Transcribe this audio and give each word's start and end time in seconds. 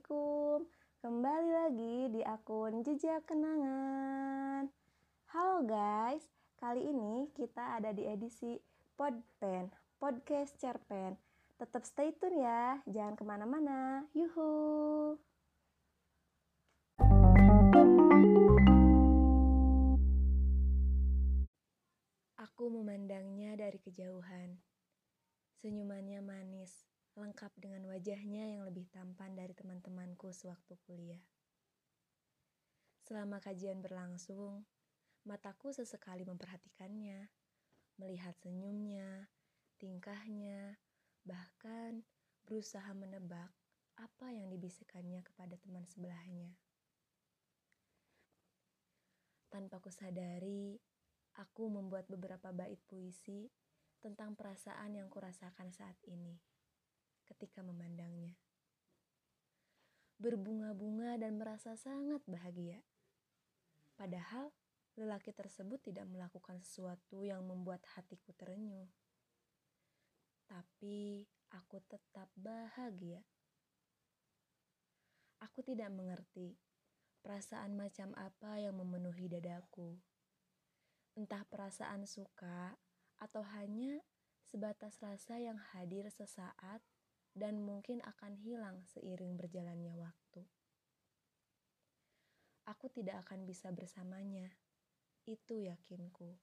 Assalamualaikum. 0.00 0.64
Kembali 1.04 1.50
lagi 1.52 1.96
di 2.08 2.20
akun 2.24 2.80
Jejak 2.80 3.28
Kenangan. 3.28 4.72
Halo 5.28 5.60
guys, 5.68 6.24
kali 6.56 6.88
ini 6.88 7.28
kita 7.36 7.76
ada 7.76 7.92
di 7.92 8.08
edisi 8.08 8.56
Podpen, 8.96 9.68
Podcast 10.00 10.56
Cerpen. 10.56 11.20
Tetap 11.60 11.84
stay 11.84 12.16
tune 12.16 12.40
ya, 12.40 12.80
jangan 12.88 13.12
ke 13.12 13.24
mana-mana. 13.28 14.08
Yuhu. 14.16 15.20
Aku 22.40 22.72
memandangnya 22.72 23.52
dari 23.52 23.76
kejauhan. 23.76 24.56
Senyumannya 25.60 26.24
manis 26.24 26.89
lengkap 27.18 27.50
dengan 27.58 27.82
wajahnya 27.90 28.54
yang 28.54 28.62
lebih 28.62 28.86
tampan 28.94 29.34
dari 29.34 29.50
teman-temanku 29.50 30.30
sewaktu 30.30 30.78
kuliah. 30.86 31.22
Selama 33.02 33.42
kajian 33.42 33.82
berlangsung, 33.82 34.62
mataku 35.26 35.74
sesekali 35.74 36.22
memperhatikannya, 36.22 37.26
melihat 37.98 38.38
senyumnya, 38.38 39.26
tingkahnya, 39.82 40.78
bahkan 41.26 42.06
berusaha 42.46 42.94
menebak 42.94 43.50
apa 43.98 44.30
yang 44.30 44.46
dibisikannya 44.46 45.26
kepada 45.26 45.58
teman 45.58 45.82
sebelahnya. 45.90 46.54
Tanpa 49.50 49.82
kusadari, 49.82 50.78
aku 51.34 51.66
membuat 51.66 52.06
beberapa 52.06 52.54
bait 52.54 52.78
puisi 52.86 53.50
tentang 53.98 54.38
perasaan 54.38 54.94
yang 54.94 55.10
kurasakan 55.10 55.74
saat 55.74 55.98
ini 56.06 56.49
ketika 57.30 57.62
memandangnya. 57.62 58.34
Berbunga-bunga 60.20 61.16
dan 61.16 61.40
merasa 61.40 61.78
sangat 61.78 62.20
bahagia. 62.28 62.82
Padahal 63.96 64.52
lelaki 64.98 65.32
tersebut 65.32 65.80
tidak 65.80 66.04
melakukan 66.10 66.60
sesuatu 66.60 67.24
yang 67.24 67.40
membuat 67.46 67.80
hatiku 67.96 68.34
terenyuh. 68.36 68.90
Tapi 70.50 71.24
aku 71.54 71.78
tetap 71.86 72.28
bahagia. 72.36 73.22
Aku 75.40 75.64
tidak 75.64 75.88
mengerti 75.88 76.58
perasaan 77.24 77.76
macam 77.78 78.12
apa 78.18 78.60
yang 78.60 78.76
memenuhi 78.76 79.30
dadaku. 79.30 79.96
Entah 81.16 81.44
perasaan 81.48 82.04
suka 82.04 82.76
atau 83.20 83.40
hanya 83.56 84.00
sebatas 84.44 85.00
rasa 85.00 85.38
yang 85.40 85.56
hadir 85.72 86.08
sesaat 86.12 86.80
dan 87.34 87.62
mungkin 87.62 88.02
akan 88.02 88.34
hilang 88.42 88.82
seiring 88.90 89.38
berjalannya 89.38 89.94
waktu. 89.94 90.42
Aku 92.66 92.86
tidak 92.90 93.26
akan 93.26 93.46
bisa 93.46 93.74
bersamanya, 93.74 94.46
itu 95.26 95.58
yakinku. 95.58 96.38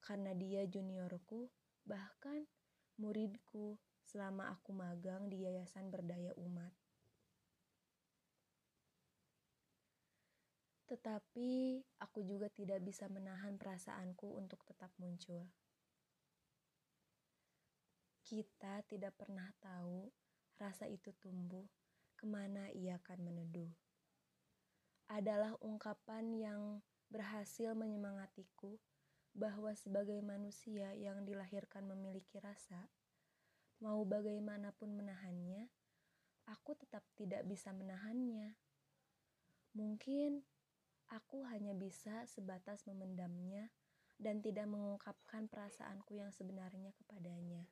Karena 0.00 0.32
dia 0.32 0.64
juniorku, 0.66 1.50
bahkan 1.84 2.46
muridku 3.00 3.76
selama 4.06 4.50
aku 4.54 4.74
magang 4.74 5.30
di 5.30 5.46
Yayasan 5.46 5.90
Berdaya 5.90 6.34
Umat. 6.38 6.74
Tetapi 10.90 11.78
aku 12.02 12.26
juga 12.26 12.50
tidak 12.50 12.82
bisa 12.82 13.06
menahan 13.06 13.54
perasaanku 13.54 14.34
untuk 14.34 14.66
tetap 14.66 14.90
muncul. 14.98 15.46
Kita 18.30 18.86
tidak 18.86 19.18
pernah 19.18 19.50
tahu 19.58 20.06
rasa 20.54 20.86
itu 20.86 21.10
tumbuh 21.18 21.66
ke 22.14 22.30
mana 22.30 22.70
ia 22.70 22.94
akan 23.02 23.26
meneduh. 23.26 23.74
Adalah 25.10 25.58
ungkapan 25.58 26.38
yang 26.38 26.78
berhasil 27.10 27.74
menyemangatiku 27.74 28.78
bahwa 29.34 29.74
sebagai 29.74 30.22
manusia 30.22 30.94
yang 30.94 31.26
dilahirkan 31.26 31.82
memiliki 31.90 32.38
rasa, 32.38 32.86
mau 33.82 33.98
bagaimanapun 34.06 34.94
menahannya, 34.94 35.66
aku 36.46 36.78
tetap 36.78 37.02
tidak 37.18 37.42
bisa 37.50 37.74
menahannya. 37.74 38.54
Mungkin 39.74 40.46
aku 41.10 41.42
hanya 41.50 41.74
bisa 41.74 42.30
sebatas 42.30 42.86
memendamnya 42.86 43.74
dan 44.22 44.38
tidak 44.38 44.70
mengungkapkan 44.70 45.50
perasaanku 45.50 46.14
yang 46.14 46.30
sebenarnya 46.30 46.94
kepadanya. 46.94 47.66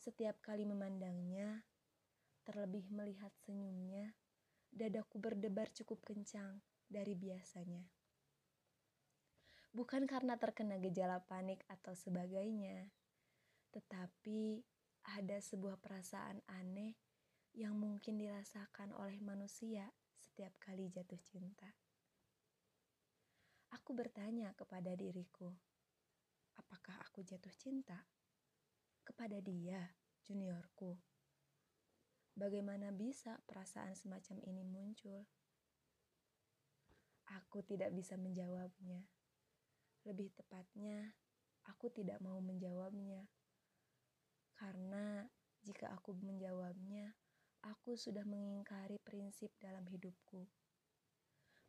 Setiap 0.00 0.40
kali 0.40 0.64
memandangnya, 0.64 1.60
terlebih 2.48 2.88
melihat 2.88 3.36
senyumnya, 3.44 4.16
dadaku 4.72 5.20
berdebar 5.20 5.68
cukup 5.76 6.00
kencang 6.08 6.64
dari 6.88 7.12
biasanya. 7.12 7.84
Bukan 9.76 10.08
karena 10.08 10.40
terkena 10.40 10.80
gejala 10.80 11.20
panik 11.28 11.60
atau 11.68 11.92
sebagainya, 11.92 12.88
tetapi 13.76 14.64
ada 15.04 15.36
sebuah 15.36 15.76
perasaan 15.76 16.40
aneh 16.48 16.96
yang 17.52 17.76
mungkin 17.76 18.16
dirasakan 18.16 18.96
oleh 18.96 19.20
manusia 19.20 19.92
setiap 20.16 20.56
kali 20.64 20.88
jatuh 20.88 21.20
cinta. 21.20 21.76
Aku 23.76 23.92
bertanya 23.92 24.56
kepada 24.56 24.96
diriku, 24.96 25.52
apakah 26.56 26.96
aku 27.04 27.20
jatuh 27.20 27.52
cinta? 27.60 28.00
Kepada 29.02 29.40
dia, 29.40 29.92
juniorku. 30.24 30.96
Bagaimana 32.36 32.94
bisa 32.94 33.36
perasaan 33.44 33.92
semacam 33.92 34.36
ini 34.46 34.62
muncul? 34.64 35.26
Aku 37.30 37.62
tidak 37.62 37.92
bisa 37.92 38.18
menjawabnya. 38.18 39.06
Lebih 40.08 40.32
tepatnya, 40.34 41.14
aku 41.68 41.92
tidak 41.92 42.18
mau 42.24 42.40
menjawabnya. 42.40 43.28
Karena 44.56 45.28
jika 45.60 45.92
aku 45.92 46.16
menjawabnya, 46.16 47.12
aku 47.60 47.94
sudah 47.94 48.24
mengingkari 48.24 48.96
prinsip 49.04 49.52
dalam 49.60 49.84
hidupku 49.84 50.48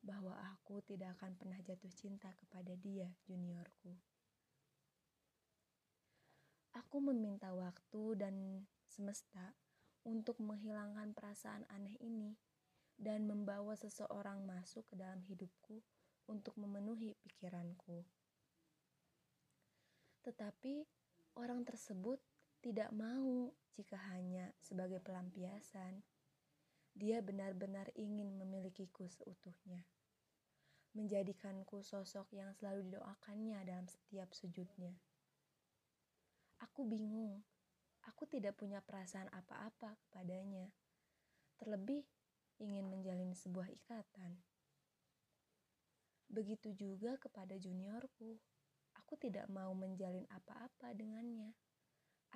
bahwa 0.00 0.32
aku 0.56 0.80
tidak 0.86 1.18
akan 1.20 1.36
pernah 1.36 1.60
jatuh 1.60 1.92
cinta 1.92 2.32
kepada 2.32 2.72
dia, 2.80 3.10
juniorku. 3.28 3.92
Aku 6.74 7.02
meminta 7.02 7.50
waktu 7.50 8.02
dan 8.14 8.66
semesta 8.86 9.54
untuk 10.06 10.38
menghilangkan 10.38 11.14
perasaan 11.14 11.66
aneh 11.70 11.98
ini 11.98 12.38
dan 13.00 13.26
membawa 13.26 13.74
seseorang 13.74 14.44
masuk 14.44 14.86
ke 14.90 14.94
dalam 14.94 15.24
hidupku 15.24 15.82
untuk 16.30 16.54
memenuhi 16.60 17.16
pikiranku. 17.26 18.06
Tetapi 20.20 20.84
orang 21.40 21.64
tersebut 21.64 22.20
tidak 22.60 22.92
mau 22.92 23.48
jika 23.72 23.96
hanya 24.12 24.52
sebagai 24.60 25.00
pelampiasan. 25.00 26.04
Dia 26.92 27.24
benar-benar 27.24 27.88
ingin 27.96 28.36
memilikiku 28.36 29.06
seutuhnya, 29.08 29.86
menjadikanku 30.92 31.80
sosok 31.86 32.28
yang 32.34 32.50
selalu 32.52 32.90
didoakannya 32.90 33.62
dalam 33.64 33.86
setiap 33.86 34.34
sujudnya. 34.34 34.92
Aku 36.60 36.84
bingung. 36.84 37.40
Aku 38.08 38.28
tidak 38.28 38.56
punya 38.56 38.80
perasaan 38.84 39.28
apa-apa 39.32 39.96
kepadanya. 40.08 40.68
Terlebih 41.60 42.04
ingin 42.60 42.88
menjalin 42.88 43.32
sebuah 43.32 43.68
ikatan. 43.68 44.40
Begitu 46.30 46.72
juga 46.76 47.16
kepada 47.16 47.56
juniorku. 47.56 48.38
Aku 49.00 49.16
tidak 49.16 49.48
mau 49.50 49.72
menjalin 49.72 50.28
apa-apa 50.30 50.92
dengannya. 50.94 51.56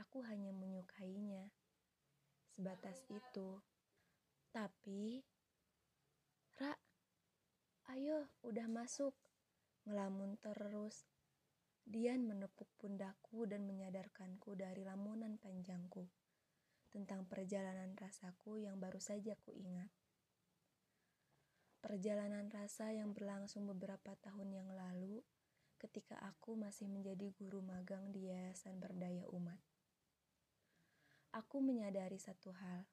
Aku 0.00 0.24
hanya 0.26 0.50
menyukainya. 0.50 1.52
Sebatas 2.50 3.04
itu. 3.06 3.62
Tapi, 4.50 5.22
Ra, 6.58 6.74
ayo 7.94 8.32
udah 8.42 8.66
masuk. 8.66 9.14
Ngelamun 9.84 10.40
terus 10.40 11.06
Dian 11.84 12.24
menepuk 12.24 12.72
pundakku 12.80 13.44
dan 13.44 13.68
menyadarkanku 13.68 14.56
dari 14.56 14.82
lamunan 14.88 15.36
panjangku 15.36 16.08
tentang 16.88 17.28
perjalanan 17.28 17.92
rasaku 17.94 18.64
yang 18.64 18.80
baru 18.80 18.98
saja 18.98 19.36
ku 19.36 19.52
ingat. 19.52 19.92
Perjalanan 21.84 22.48
rasa 22.48 22.96
yang 22.96 23.12
berlangsung 23.12 23.68
beberapa 23.68 24.16
tahun 24.24 24.56
yang 24.56 24.72
lalu 24.72 25.20
ketika 25.76 26.16
aku 26.24 26.56
masih 26.56 26.88
menjadi 26.88 27.28
guru 27.36 27.60
magang 27.60 28.08
di 28.08 28.32
Yayasan 28.32 28.80
Berdaya 28.80 29.28
Umat. 29.28 29.60
Aku 31.36 31.60
menyadari 31.60 32.16
satu 32.16 32.56
hal, 32.56 32.88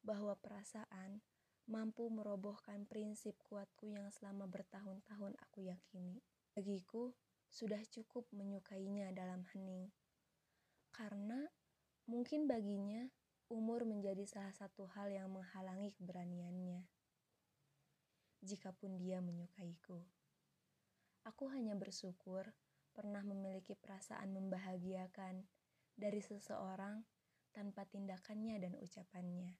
bahwa 0.00 0.32
perasaan 0.40 1.20
mampu 1.68 2.08
merobohkan 2.08 2.88
prinsip 2.88 3.36
kuatku 3.44 3.92
yang 3.92 4.08
selama 4.08 4.48
bertahun-tahun 4.48 5.36
aku 5.40 5.68
yakini. 5.68 6.24
Bagiku, 6.54 7.12
sudah 7.54 7.78
cukup 7.86 8.26
menyukainya 8.34 9.14
dalam 9.14 9.46
hening. 9.54 9.86
Karena 10.90 11.38
mungkin 12.10 12.50
baginya 12.50 13.06
umur 13.46 13.86
menjadi 13.86 14.26
salah 14.26 14.50
satu 14.50 14.90
hal 14.90 15.14
yang 15.14 15.30
menghalangi 15.30 15.94
keberaniannya. 15.94 16.82
Jikapun 18.42 18.98
dia 18.98 19.22
menyukaiku, 19.22 20.02
aku 21.22 21.44
hanya 21.54 21.78
bersyukur 21.78 22.50
pernah 22.90 23.22
memiliki 23.22 23.78
perasaan 23.78 24.34
membahagiakan 24.34 25.46
dari 25.94 26.18
seseorang 26.18 27.06
tanpa 27.54 27.86
tindakannya 27.86 28.58
dan 28.58 28.74
ucapannya. 28.82 29.54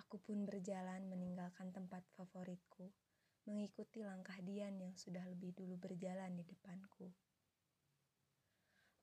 Aku 0.00 0.16
pun 0.24 0.48
berjalan 0.48 1.04
meninggalkan 1.06 1.70
tempat 1.70 2.02
favoritku, 2.16 2.88
mengikuti 3.48 4.04
langkah 4.04 4.36
Dian 4.44 4.76
yang 4.76 4.92
sudah 4.96 5.24
lebih 5.28 5.56
dulu 5.56 5.76
berjalan 5.80 6.36
di 6.36 6.44
depanku. 6.44 7.08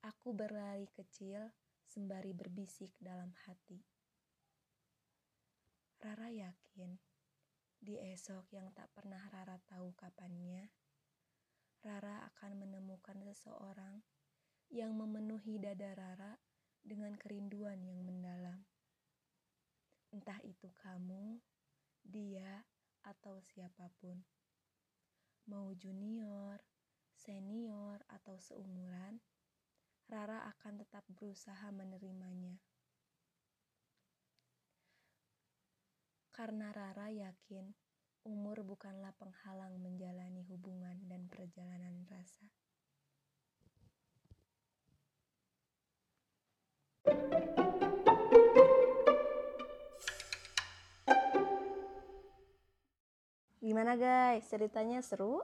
Aku 0.06 0.30
berlari 0.30 0.86
kecil 0.94 1.50
sembari 1.82 2.30
berbisik 2.36 2.94
dalam 3.02 3.34
hati. 3.46 3.82
Rara 5.98 6.30
yakin 6.30 6.94
di 7.78 7.98
esok 7.98 8.50
yang 8.54 8.70
tak 8.74 8.90
pernah 8.94 9.22
Rara 9.30 9.58
tahu 9.66 9.94
kapannya, 9.94 10.66
Rara 11.82 12.26
akan 12.34 12.66
menemukan 12.66 13.18
seseorang 13.22 14.02
yang 14.70 14.94
memenuhi 14.98 15.62
dada 15.62 15.94
Rara 15.94 16.34
dengan 16.82 17.14
kerinduan 17.14 17.78
yang 17.86 18.02
mendalam. 18.02 18.66
Entah 20.10 20.42
itu 20.42 20.70
kamu, 20.78 21.38
dia, 22.02 22.66
atau 23.08 23.40
siapa 23.40 23.88
pun. 23.96 24.20
Mau 25.48 25.72
junior, 25.72 26.60
senior, 27.16 28.04
atau 28.12 28.36
seumuran, 28.36 29.16
Rara 30.08 30.44
akan 30.52 30.84
tetap 30.84 31.04
berusaha 31.08 31.68
menerimanya. 31.72 32.60
Karena 36.32 36.70
Rara 36.70 37.08
yakin 37.08 37.72
umur 38.28 38.60
bukanlah 38.60 39.16
penghalang 39.16 39.80
menjalani 39.80 40.44
hubungan 40.44 41.00
dan 41.08 41.26
perjalanan 41.32 42.04
rasa. 42.08 42.52
Gimana 53.78 53.94
guys, 53.94 54.42
ceritanya 54.50 54.98
seru? 54.98 55.38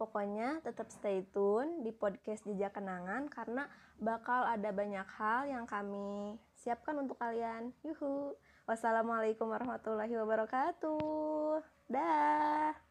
Pokoknya 0.00 0.64
tetap 0.64 0.88
stay 0.88 1.20
tune 1.28 1.84
di 1.84 1.92
podcast 1.92 2.48
Jejak 2.48 2.80
Kenangan 2.80 3.28
karena 3.28 3.68
bakal 4.00 4.48
ada 4.48 4.72
banyak 4.72 5.04
hal 5.04 5.44
yang 5.44 5.68
kami 5.68 6.40
siapkan 6.56 6.96
untuk 6.96 7.20
kalian. 7.20 7.68
Yuhu. 7.84 8.32
Wassalamualaikum 8.64 9.44
warahmatullahi 9.44 10.08
wabarakatuh. 10.08 11.60
Dah. 11.92 12.89